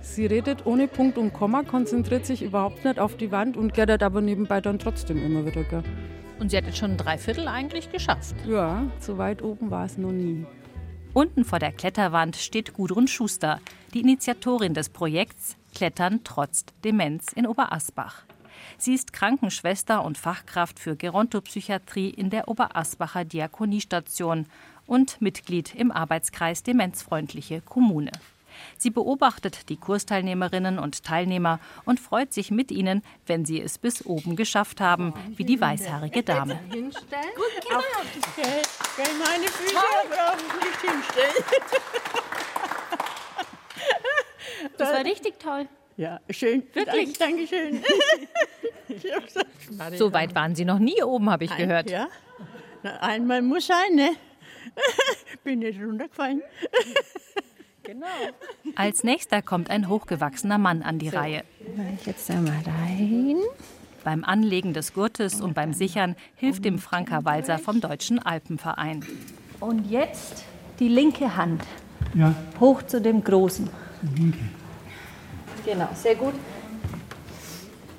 [0.00, 4.02] Sie redet ohne Punkt und Komma, konzentriert sich überhaupt nicht auf die Wand und klettert
[4.02, 5.62] aber nebenbei dann trotzdem immer wieder.
[5.62, 5.84] Gell?
[6.40, 8.34] Und sie hat jetzt schon ein Dreiviertel eigentlich geschafft.
[8.48, 10.46] Ja, so weit oben war es noch nie.
[11.14, 13.60] Unten vor der Kletterwand steht Gudrun Schuster,
[13.92, 18.22] die Initiatorin des Projekts Klettern trotz Demenz in Oberasbach.
[18.78, 24.46] Sie ist Krankenschwester und Fachkraft für Gerontopsychiatrie in der Oberasbacher Diakoniestation
[24.86, 28.12] und Mitglied im Arbeitskreis Demenzfreundliche Kommune.
[28.76, 34.04] Sie beobachtet die Kursteilnehmerinnen und Teilnehmer und freut sich mit ihnen, wenn sie es bis
[34.04, 36.58] oben geschafft haben, wie die weißhaarige Dame.
[36.70, 37.24] Hinstellen.
[37.34, 37.84] Gut gemacht.
[38.36, 38.62] Okay.
[38.96, 41.44] Kann ich meine Füße aber auch nicht hinstellen.
[44.78, 45.68] Das war richtig toll.
[45.96, 46.62] Ja, schön.
[46.72, 47.18] Wirklich?
[47.18, 47.82] Danke, schön.
[49.96, 51.88] So weit waren Sie noch nie oben, habe ich gehört.
[51.90, 52.08] Ja.
[53.00, 54.10] Einmal muss sein, ne?
[55.44, 56.42] bin nicht runtergefallen.
[57.82, 58.06] Genau.
[58.76, 61.16] Als nächster kommt ein hochgewachsener Mann an die so.
[61.16, 61.44] Reihe.
[62.04, 63.36] Jetzt einmal rein.
[64.04, 69.04] Beim Anlegen des Gurtes und beim Sichern hilft dem Franka Walser vom Deutschen Alpenverein.
[69.60, 70.44] Und jetzt
[70.80, 71.62] die linke Hand.
[72.14, 72.34] Ja.
[72.58, 73.70] Hoch zu dem Großen.
[74.02, 74.38] Die linke.
[75.64, 76.34] Genau, sehr gut.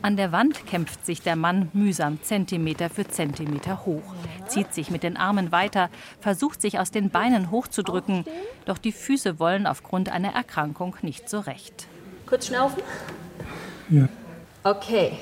[0.04, 4.04] An der Wand kämpft sich der Mann mühsam Zentimeter für Zentimeter hoch,
[4.48, 5.90] zieht sich mit den Armen weiter,
[6.20, 8.26] versucht sich aus den Beinen hochzudrücken,
[8.66, 11.88] doch die Füße wollen aufgrund einer Erkrankung nicht so recht.
[12.26, 12.84] Kurz schnaufen?
[13.90, 14.10] Ja.
[14.66, 15.14] Okay.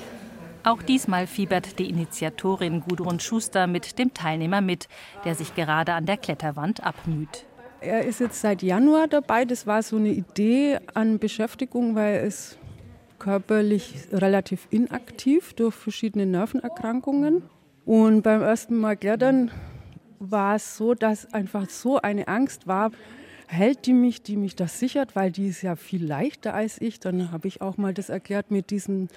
[0.64, 4.88] Auch diesmal fiebert die Initiatorin Gudrun Schuster mit dem Teilnehmer mit,
[5.24, 7.46] der sich gerade an der Kletterwand abmüht.
[7.80, 9.44] Er ist jetzt seit Januar dabei.
[9.44, 12.58] Das war so eine Idee an Beschäftigung, weil es
[13.22, 17.42] körperlich relativ inaktiv durch verschiedene Nervenerkrankungen.
[17.84, 19.52] Und beim ersten Mal klettern
[20.18, 22.90] war es so, dass einfach so eine Angst war,
[23.46, 26.98] hält die mich, die mich das sichert, weil die ist ja viel leichter als ich.
[26.98, 29.08] Dann habe ich auch mal das erklärt mit diesen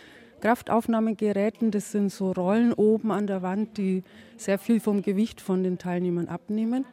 [0.42, 1.72] Kraftaufnahmegeräten.
[1.72, 4.04] Das sind so Rollen oben an der Wand, die
[4.38, 6.86] sehr viel vom Gewicht von den Teilnehmern abnehmen.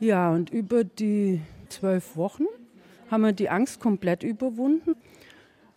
[0.00, 2.44] Ja, und über die zwölf Wochen
[3.10, 4.94] haben wir die Angst komplett überwunden.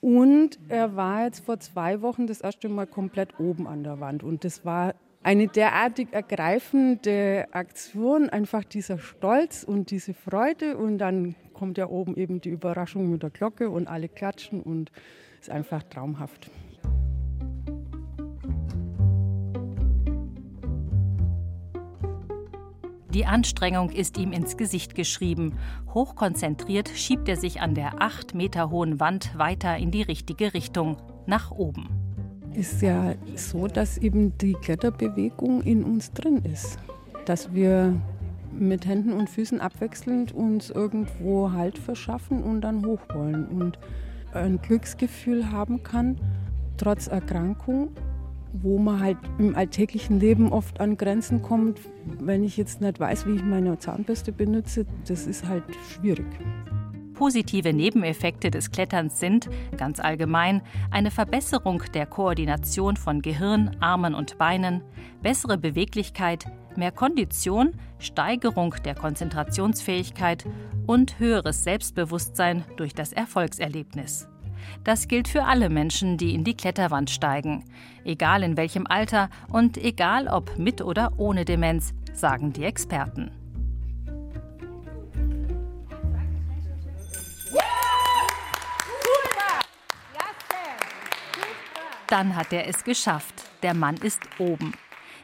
[0.07, 4.23] Und er war jetzt vor zwei Wochen das erste Mal komplett oben an der Wand.
[4.23, 10.77] Und das war eine derartig ergreifende Aktion, einfach dieser Stolz und diese Freude.
[10.77, 14.93] Und dann kommt ja oben eben die Überraschung mit der Glocke und alle klatschen und
[15.41, 16.49] es ist einfach traumhaft.
[23.17, 25.55] Die Anstrengung ist ihm ins Gesicht geschrieben.
[25.91, 30.97] Hochkonzentriert schiebt er sich an der acht Meter hohen Wand weiter in die richtige Richtung,
[31.25, 31.89] nach oben.
[32.53, 36.77] Ist ja so, dass eben die Kletterbewegung in uns drin ist.
[37.25, 37.99] Dass wir
[38.51, 43.79] mit Händen und Füßen abwechselnd uns irgendwo Halt verschaffen und dann hoch wollen und
[44.31, 46.19] ein Glücksgefühl haben kann,
[46.77, 47.89] trotz Erkrankung
[48.53, 51.79] wo man halt im alltäglichen Leben oft an Grenzen kommt.
[52.19, 56.25] Wenn ich jetzt nicht weiß, wie ich meine Zahnbürste benutze, das ist halt schwierig.
[57.17, 64.37] Positive Nebeneffekte des Kletterns sind, ganz allgemein, eine Verbesserung der Koordination von Gehirn, Armen und
[64.37, 64.83] Beinen,
[65.23, 70.45] bessere Beweglichkeit, mehr Kondition, Steigerung der Konzentrationsfähigkeit
[70.85, 74.27] und höheres Selbstbewusstsein durch das Erfolgserlebnis.
[74.83, 77.63] Das gilt für alle Menschen, die in die Kletterwand steigen,
[78.03, 83.31] egal in welchem Alter und egal ob mit oder ohne Demenz, sagen die Experten.
[92.07, 93.33] Dann hat er es geschafft.
[93.63, 94.73] Der Mann ist oben.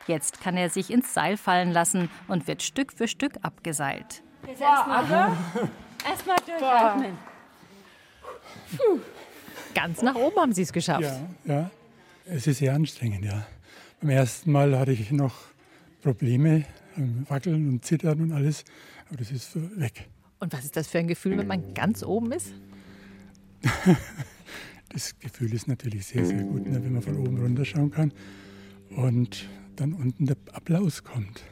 [0.05, 4.21] Jetzt kann er sich ins Seil fallen lassen und wird Stück für Stück abgeseilt.
[4.45, 5.31] Jetzt erstmal
[6.05, 7.17] erst durchatmen.
[8.77, 8.99] Puh.
[9.73, 11.01] Ganz nach oben haben Sie es geschafft.
[11.01, 11.71] Ja, ja.
[12.25, 13.45] Es ist sehr anstrengend, ja.
[13.99, 15.35] Beim ersten Mal hatte ich noch
[16.01, 16.65] Probleme,
[17.27, 18.63] Wackeln und Zittern und alles,
[19.07, 20.07] aber das ist weg.
[20.39, 22.53] Und was ist das für ein Gefühl, wenn man ganz oben ist?
[24.89, 28.13] das Gefühl ist natürlich sehr, sehr gut, ne, wenn man von oben runterschauen kann
[28.89, 31.43] und dann unten der Applaus kommt.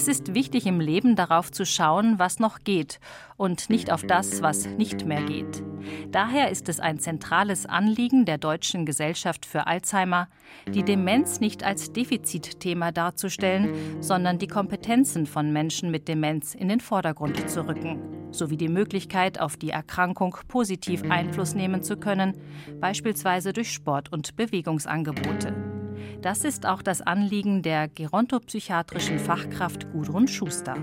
[0.00, 3.00] Es ist wichtig im Leben darauf zu schauen, was noch geht
[3.36, 5.62] und nicht auf das, was nicht mehr geht.
[6.10, 10.28] Daher ist es ein zentrales Anliegen der Deutschen Gesellschaft für Alzheimer,
[10.66, 16.80] die Demenz nicht als Defizitthema darzustellen, sondern die Kompetenzen von Menschen mit Demenz in den
[16.80, 22.40] Vordergrund zu rücken, sowie die Möglichkeit, auf die Erkrankung positiv Einfluss nehmen zu können,
[22.80, 25.79] beispielsweise durch Sport- und Bewegungsangebote.
[26.22, 30.76] Das ist auch das Anliegen der gerontopsychiatrischen Fachkraft Gudrun Schuster.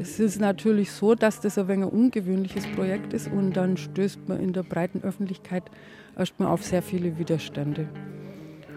[0.00, 4.28] Es ist natürlich so, dass das ein wenig ein ungewöhnliches Projekt ist und dann stößt
[4.28, 5.64] man in der breiten Öffentlichkeit
[6.16, 7.88] erstmal auf sehr viele Widerstände.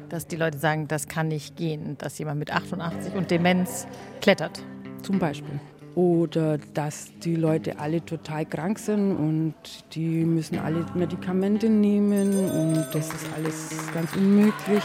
[0.09, 3.87] Dass die Leute sagen, das kann nicht gehen, dass jemand mit 88 und Demenz
[4.21, 4.61] klettert.
[5.01, 5.59] Zum Beispiel.
[5.95, 9.53] Oder dass die Leute alle total krank sind und
[9.95, 14.83] die müssen alle Medikamente nehmen und das ist alles ganz unmöglich.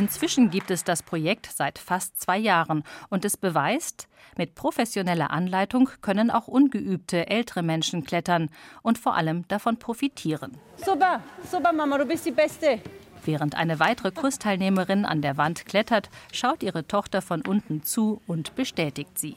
[0.00, 5.90] Inzwischen gibt es das Projekt seit fast zwei Jahren und es beweist, mit professioneller Anleitung
[6.00, 8.48] können auch ungeübte ältere Menschen klettern
[8.80, 10.52] und vor allem davon profitieren.
[10.78, 12.80] Super, super Mama, du bist die Beste.
[13.26, 18.54] Während eine weitere Kursteilnehmerin an der Wand klettert, schaut ihre Tochter von unten zu und
[18.54, 19.36] bestätigt sie.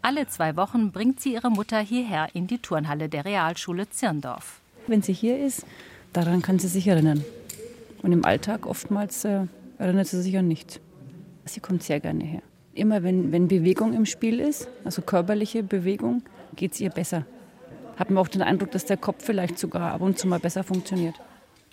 [0.00, 4.62] Alle zwei Wochen bringt sie ihre Mutter hierher in die Turnhalle der Realschule Zirndorf.
[4.86, 5.66] Wenn sie hier ist,
[6.14, 7.22] daran kann sie sich erinnern.
[8.00, 9.48] Und im Alltag oftmals äh,
[9.82, 10.80] erinnert sie sich an nichts.
[11.44, 12.42] Sie kommt sehr gerne her.
[12.74, 16.22] Immer wenn, wenn Bewegung im Spiel ist, also körperliche Bewegung,
[16.56, 17.26] geht es ihr besser.
[17.96, 20.64] Hat man auch den Eindruck, dass der Kopf vielleicht sogar ab und zu mal besser
[20.64, 21.14] funktioniert.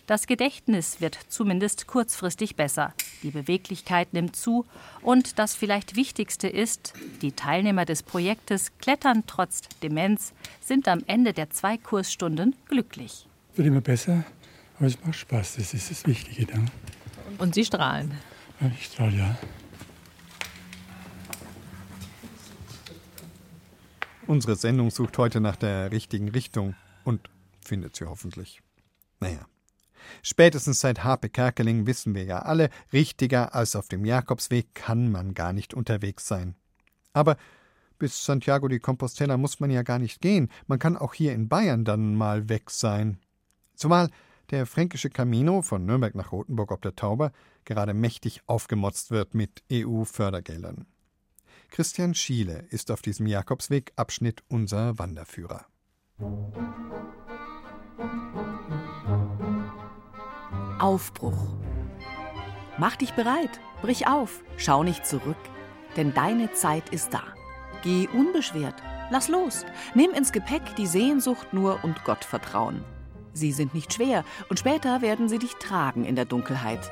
[0.10, 2.96] Das Gedächtnis wird zumindest kurzfristig besser.
[3.22, 4.66] Die Beweglichkeit nimmt zu.
[5.04, 11.32] Und das vielleicht Wichtigste ist, die Teilnehmer des Projektes Klettern trotz Demenz sind am Ende
[11.34, 13.28] der zwei Kursstunden glücklich.
[13.56, 14.24] Wird immer besser,
[14.80, 15.58] aber es macht Spaß.
[15.58, 16.72] Das ist das Wichtige dann.
[17.40, 18.12] Und Sie strahlen?
[18.74, 19.38] Ich strahle, ja.
[24.28, 27.30] Unsere Sendung sucht heute nach der richtigen Richtung und
[27.62, 28.62] findet sie hoffentlich.
[29.20, 29.48] Naja.
[30.22, 35.34] Spätestens seit Harpe Kerkeling wissen wir ja alle, richtiger als auf dem Jakobsweg kann man
[35.34, 36.56] gar nicht unterwegs sein.
[37.14, 37.38] Aber
[37.98, 41.50] bis Santiago de Compostela muss man ja gar nicht gehen, man kann auch hier in
[41.50, 43.20] Bayern dann mal weg sein.
[43.76, 44.10] Zumal
[44.52, 47.32] der fränkische Camino von Nürnberg nach Rothenburg ob der Tauber
[47.66, 50.86] gerade mächtig aufgemotzt wird mit EU-Fördergeldern.
[51.70, 55.66] Christian Schiele ist auf diesem Jakobsweg Abschnitt unser Wanderführer.
[60.80, 61.38] Aufbruch.
[62.78, 65.38] Mach dich bereit, brich auf, schau nicht zurück,
[65.98, 67.24] denn deine Zeit ist da.
[67.84, 68.82] Geh unbeschwert,
[69.12, 72.84] lass los, nimm ins Gepäck die Sehnsucht nur und Gott vertrauen.
[73.34, 76.92] Sie sind nicht schwer und später werden sie dich tragen in der Dunkelheit.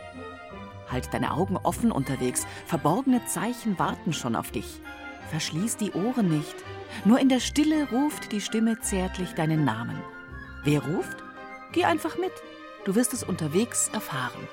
[0.90, 2.46] Halt deine Augen offen unterwegs.
[2.66, 4.82] Verborgene Zeichen warten schon auf dich.
[5.30, 6.56] Verschließ die Ohren nicht.
[7.04, 10.02] Nur in der Stille ruft die Stimme zärtlich deinen Namen.
[10.64, 11.18] Wer ruft?
[11.74, 12.32] Geh einfach mit.
[12.86, 14.48] Du wirst es unterwegs erfahren.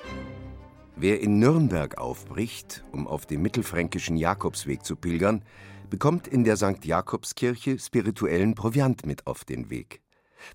[0.97, 5.43] Wer in Nürnberg aufbricht, um auf dem mittelfränkischen Jakobsweg zu pilgern,
[5.89, 6.83] bekommt in der St.
[6.83, 10.01] Jakobskirche spirituellen Proviant mit auf den Weg.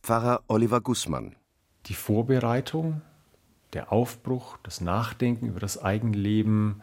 [0.03, 1.37] Pfarrer Oliver Gußmann.
[1.87, 3.03] Die Vorbereitung
[3.73, 6.83] der Aufbruch, das Nachdenken über das Eigenleben,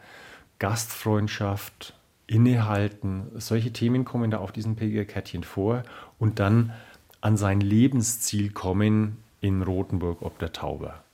[0.58, 1.94] Gastfreundschaft,
[2.26, 5.82] Innehalten, solche Themen kommen da auf diesen Pilgerkärtchen vor
[6.18, 6.72] und dann
[7.20, 11.04] an sein Lebensziel kommen in Rothenburg ob der Tauber.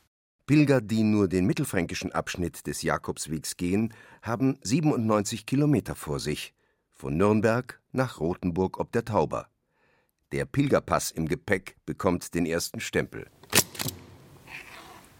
[0.47, 6.53] Pilger, die nur den mittelfränkischen Abschnitt des Jakobswegs gehen, haben 97 Kilometer vor sich,
[6.93, 9.49] von Nürnberg nach Rothenburg ob der Tauber.
[10.35, 13.29] Der Pilgerpass im Gepäck bekommt den ersten Stempel.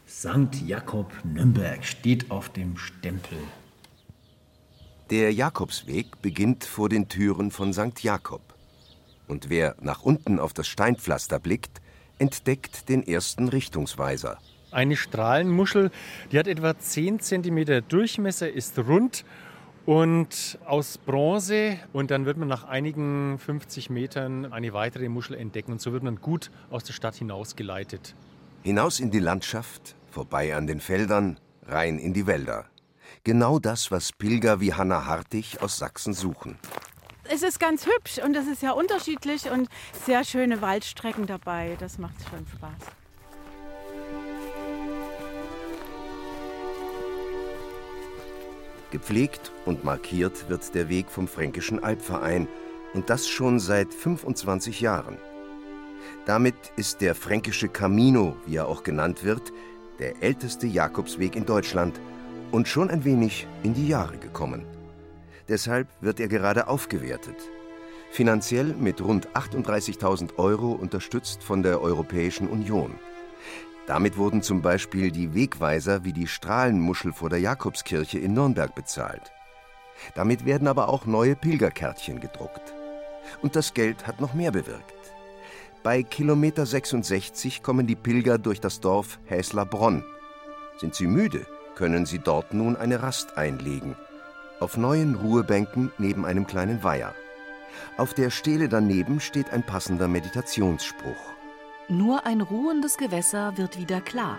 [0.09, 0.61] St.
[0.67, 3.39] Jakob Nürnberg steht auf dem Stempel.
[5.11, 8.03] Der Jakobsweg beginnt vor den Türen von St.
[8.03, 8.57] Jakob.
[9.29, 11.81] Und wer nach unten auf das Steinpflaster blickt,
[12.19, 14.39] entdeckt den ersten Richtungsweiser.
[14.73, 15.93] Eine Strahlenmuschel,
[16.33, 19.25] die hat etwa 10 cm Durchmesser, ist rund
[19.87, 21.79] und aus Bronze.
[21.93, 25.73] Und dann wird man nach einigen 50 Metern eine weitere Muschel entdecken.
[25.73, 28.15] Und so wird man gut aus der Stadt hinausgeleitet.
[28.63, 32.67] Hinaus in die Landschaft, vorbei an den Feldern, rein in die Wälder.
[33.25, 36.59] Genau das, was Pilger wie Hanna Hartig aus Sachsen suchen.
[37.25, 39.69] Es ist ganz hübsch und es ist ja unterschiedlich und
[40.05, 41.77] sehr schöne Waldstrecken dabei.
[41.81, 43.04] Das macht schon Spaß.
[48.95, 52.47] Gepflegt und markiert wird der Weg vom Fränkischen Albverein
[52.93, 55.19] und das schon seit 25 Jahren.
[56.27, 59.53] Damit ist der Fränkische Camino, wie er auch genannt wird,
[59.99, 62.01] der älteste Jakobsweg in Deutschland
[62.53, 64.65] und schon ein wenig in die Jahre gekommen.
[65.49, 67.51] Deshalb wird er gerade aufgewertet.
[68.13, 72.95] Finanziell mit rund 38.000 Euro unterstützt von der Europäischen Union.
[73.87, 79.33] Damit wurden zum Beispiel die Wegweiser wie die Strahlenmuschel vor der Jakobskirche in Nürnberg bezahlt.
[80.15, 82.75] Damit werden aber auch neue Pilgerkärtchen gedruckt.
[83.43, 84.95] Und das Geld hat noch mehr bewirkt.
[85.83, 90.03] Bei Kilometer 66 kommen die Pilger durch das Dorf Häslerbronn.
[90.79, 93.97] Sind sie müde, können sie dort nun eine Rast einlegen.
[94.61, 97.15] Auf neuen Ruhebänken neben einem kleinen Weiher.
[97.99, 101.34] Auf der Stele daneben steht ein passender Meditationsspruch.
[101.89, 104.39] Nur ein ruhendes Gewässer wird wieder klar.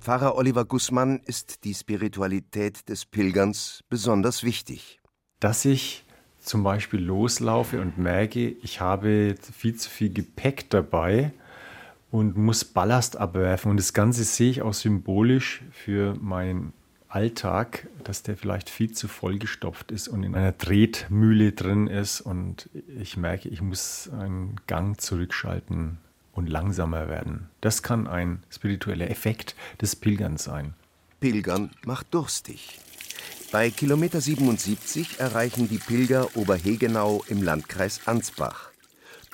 [0.00, 5.00] Pfarrer Oliver Gußmann ist die Spiritualität des Pilgerns besonders wichtig.
[5.38, 6.04] Dass ich
[6.40, 11.32] zum Beispiel loslaufe und merke, ich habe viel zu viel Gepäck dabei
[12.10, 13.70] und muss Ballast abwerfen.
[13.70, 16.72] Und das Ganze sehe ich auch symbolisch für meinen
[17.14, 22.22] Alltag, dass der vielleicht viel zu vollgestopft ist und in einer Tretmühle drin ist.
[22.22, 25.98] Und ich merke, ich muss einen Gang zurückschalten
[26.32, 27.50] und langsamer werden.
[27.60, 30.72] Das kann ein spiritueller Effekt des Pilgerns sein.
[31.20, 32.80] Pilgern macht durstig.
[33.52, 38.70] Bei Kilometer 77 erreichen die Pilger Oberhegenau im Landkreis Ansbach.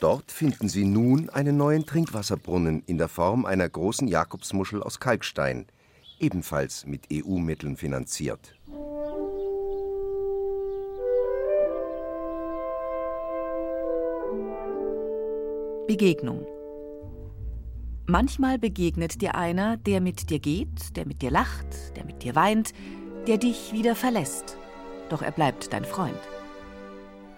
[0.00, 5.66] Dort finden sie nun einen neuen Trinkwasserbrunnen in der Form einer großen Jakobsmuschel aus Kalkstein,
[6.20, 8.54] ebenfalls mit EU-Mitteln finanziert.
[15.86, 16.46] Begegnung.
[18.06, 22.34] Manchmal begegnet dir einer, der mit dir geht, der mit dir lacht, der mit dir
[22.34, 22.72] weint,
[23.26, 24.56] der dich wieder verlässt.
[25.08, 26.18] Doch er bleibt dein Freund.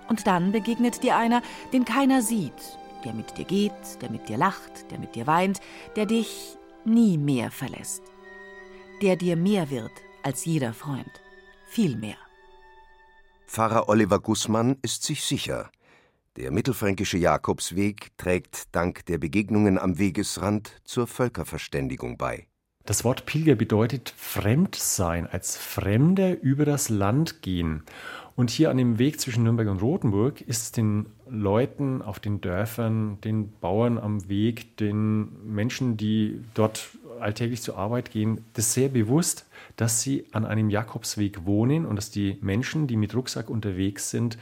[0.09, 4.37] Und dann begegnet dir einer, den keiner sieht, der mit dir geht, der mit dir
[4.37, 5.61] lacht, der mit dir weint,
[5.95, 8.03] der dich nie mehr verlässt.
[9.03, 9.93] Der dir mehr wird
[10.23, 11.11] als jeder Freund.
[11.71, 12.19] Viel mehr.
[13.47, 15.71] Pfarrer Oliver Gußmann ist sich sicher.
[16.37, 22.47] Der mittelfränkische Jakobsweg trägt dank der Begegnungen am Wegesrand zur Völkerverständigung bei.
[22.85, 27.85] Das Wort Pilger bedeutet fremd sein, als Fremder über das Land gehen.
[28.41, 32.41] Und hier an dem Weg zwischen Nürnberg und Rothenburg ist es den Leuten auf den
[32.41, 36.89] Dörfern, den Bauern am Weg, den Menschen, die dort
[37.21, 39.45] alltäglich zur Arbeit gehen, das sehr bewusst,
[39.77, 44.39] dass sie an einem Jakobsweg wohnen und dass die Menschen, die mit Rucksack unterwegs sind,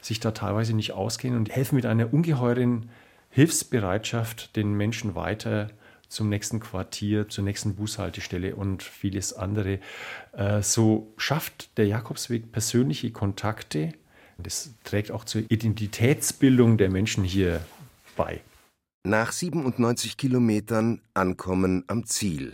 [0.00, 2.88] sich da teilweise nicht auskennen und helfen mit einer ungeheuren
[3.28, 5.68] Hilfsbereitschaft den Menschen weiter
[6.12, 9.80] zum nächsten Quartier, zur nächsten Bushaltestelle und vieles andere.
[10.32, 13.92] Äh, so schafft der Jakobsweg persönliche Kontakte.
[14.38, 17.64] Das trägt auch zur Identitätsbildung der Menschen hier
[18.16, 18.40] bei.
[19.04, 22.52] Nach 97 Kilometern ankommen am Ziel.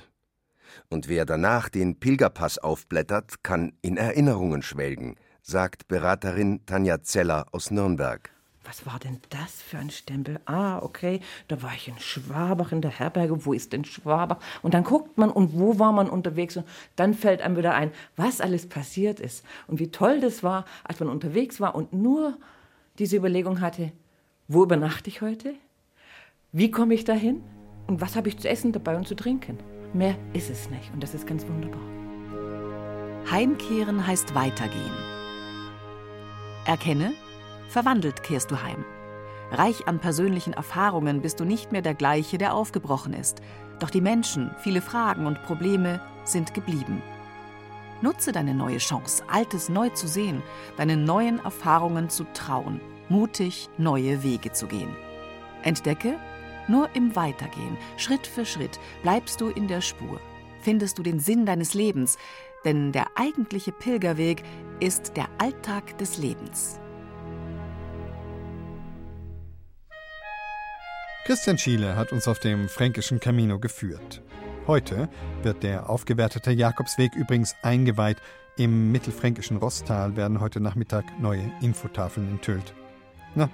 [0.88, 7.70] Und wer danach den Pilgerpass aufblättert, kann in Erinnerungen schwelgen, sagt Beraterin Tanja Zeller aus
[7.70, 8.30] Nürnberg
[8.68, 10.40] was war denn das für ein Stempel?
[10.44, 13.46] Ah, okay, da war ich in Schwabach in der Herberge.
[13.46, 14.38] Wo ist denn Schwabach?
[14.60, 16.58] Und dann guckt man, und wo war man unterwegs?
[16.58, 19.42] Und dann fällt einem wieder ein, was alles passiert ist.
[19.68, 22.36] Und wie toll das war, als man unterwegs war und nur
[22.98, 23.90] diese Überlegung hatte,
[24.48, 25.54] wo übernachte ich heute?
[26.52, 27.42] Wie komme ich dahin?
[27.86, 29.58] Und was habe ich zu essen dabei und zu trinken?
[29.94, 30.92] Mehr ist es nicht.
[30.92, 31.80] Und das ist ganz wunderbar.
[33.30, 34.92] Heimkehren heißt weitergehen.
[36.66, 37.14] Erkenne,
[37.68, 38.84] Verwandelt kehrst du heim.
[39.50, 43.40] Reich an persönlichen Erfahrungen bist du nicht mehr der gleiche, der aufgebrochen ist.
[43.78, 47.02] Doch die Menschen, viele Fragen und Probleme sind geblieben.
[48.00, 50.42] Nutze deine neue Chance, Altes neu zu sehen,
[50.76, 54.94] deinen neuen Erfahrungen zu trauen, mutig neue Wege zu gehen.
[55.62, 56.16] Entdecke,
[56.68, 60.20] nur im Weitergehen, Schritt für Schritt, bleibst du in der Spur.
[60.60, 62.18] Findest du den Sinn deines Lebens,
[62.64, 64.42] denn der eigentliche Pilgerweg
[64.80, 66.80] ist der Alltag des Lebens.
[71.28, 74.22] Christian Schiele hat uns auf dem fränkischen Camino geführt.
[74.66, 75.10] Heute
[75.42, 78.16] wird der aufgewertete Jakobsweg übrigens eingeweiht.
[78.56, 82.72] Im mittelfränkischen Rosstal werden heute Nachmittag neue Infotafeln enthüllt.
[83.34, 83.50] Na,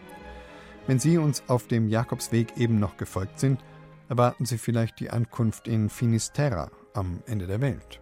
[0.87, 3.61] wenn Sie uns auf dem Jakobsweg eben noch gefolgt sind,
[4.09, 8.01] erwarten Sie vielleicht die Ankunft in Finisterra am Ende der Welt.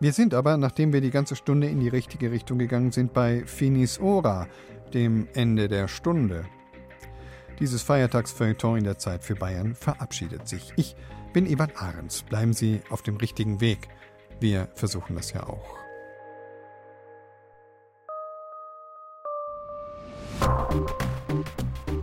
[0.00, 3.44] Wir sind aber, nachdem wir die ganze Stunde in die richtige Richtung gegangen sind, bei
[3.46, 4.48] Finis Ora,
[4.92, 6.46] dem Ende der Stunde,
[7.58, 10.72] dieses Feiertagsfeuilleton in der Zeit für Bayern verabschiedet sich.
[10.76, 10.96] Ich
[11.32, 12.22] bin Ewan Ahrens.
[12.22, 13.88] Bleiben Sie auf dem richtigen Weg.
[14.40, 15.76] Wir versuchen das ja auch.
[20.70, 21.97] Musik